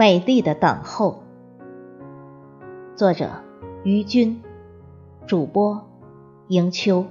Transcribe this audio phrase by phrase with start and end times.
[0.00, 1.22] 美丽的等候。
[2.96, 3.28] 作者：
[3.84, 4.42] 于军，
[5.26, 5.78] 主播：
[6.48, 7.04] 迎秋。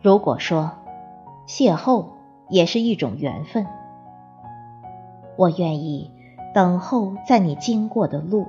[0.00, 0.70] 如果说
[1.48, 2.06] 邂逅
[2.48, 3.66] 也是一种缘分，
[5.36, 6.12] 我愿意
[6.54, 8.46] 等候在你经过的路，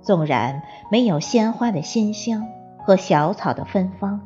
[0.00, 2.46] 纵然没有鲜花的馨香
[2.78, 4.22] 和小草的芬芳，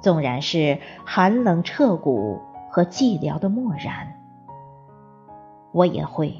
[0.00, 4.18] 纵然是寒冷彻骨和寂寥的漠然，
[5.70, 6.34] 我也会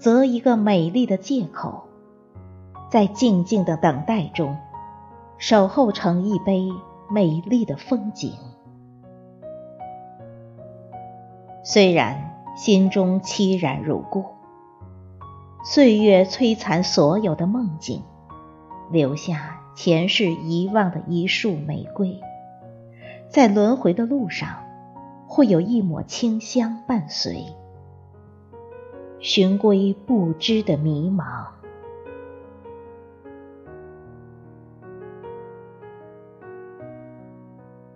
[0.00, 1.84] 择一个美丽的借口，
[2.90, 4.56] 在静静的等待中，
[5.36, 6.70] 守候成一杯。
[7.10, 8.34] 美丽的风景，
[11.64, 14.26] 虽然心中凄然如故，
[15.64, 18.02] 岁月摧残所有的梦境，
[18.90, 22.20] 留下前世遗忘的一束玫瑰，
[23.30, 24.62] 在轮回的路上，
[25.26, 27.46] 会有一抹清香伴随，
[29.18, 31.57] 寻归不知的迷茫。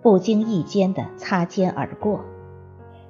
[0.03, 2.25] 不经意间的擦肩而过，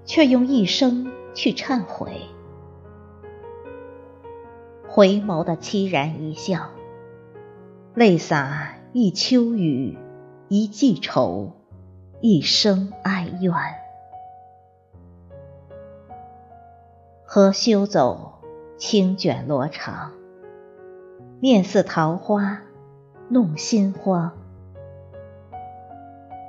[0.05, 2.21] 却用一生去忏悔。
[4.87, 6.69] 回眸的凄然一笑，
[7.95, 9.97] 泪洒一秋雨，
[10.49, 11.53] 一季愁，
[12.21, 13.51] 一生哀怨。
[17.25, 18.33] 何休走，
[18.77, 20.11] 轻卷罗裳，
[21.39, 22.61] 面似桃花，
[23.29, 24.42] 弄心慌。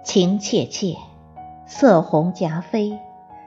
[0.04, 0.98] 情切切，
[1.64, 3.00] 色红颊飞，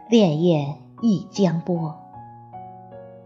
[0.10, 0.74] 潋滟
[1.04, 1.96] 一江波。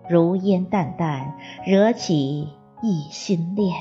[0.09, 2.49] 如烟淡淡，惹起
[2.81, 3.73] 一心恋。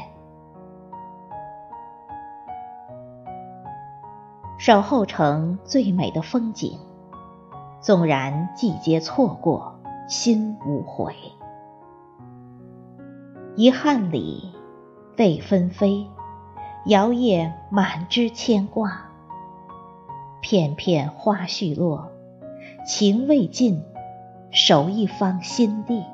[4.57, 6.79] 守候成最美的风景，
[7.81, 9.75] 纵然季节错过，
[10.09, 11.13] 心无悔。
[13.57, 14.53] 遗憾里，
[15.17, 16.07] 泪纷飞，
[16.87, 19.10] 摇曳满枝牵挂。
[20.41, 22.11] 片片花絮落，
[22.87, 23.83] 情未尽，
[24.51, 26.05] 守一方心地。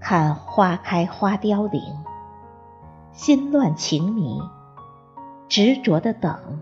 [0.00, 1.82] 看花开花凋零，
[3.12, 4.40] 心乱情迷，
[5.48, 6.60] 执着的等，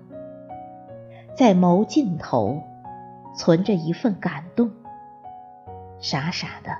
[1.36, 2.62] 在眸尽头
[3.36, 4.70] 存着一份感动，
[6.00, 6.76] 傻傻的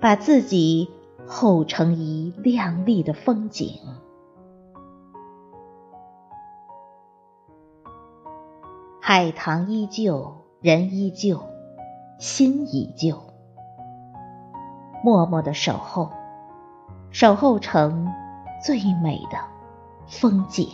[0.00, 0.90] 把自己
[1.26, 3.80] 候成一亮丽的风景。
[9.04, 11.42] 海棠依旧，人依旧，
[12.20, 13.20] 心依旧。
[15.02, 16.08] 默默的守候，
[17.10, 18.06] 守候成
[18.64, 19.38] 最美的
[20.06, 20.68] 风景。